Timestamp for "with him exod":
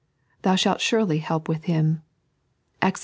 1.47-2.99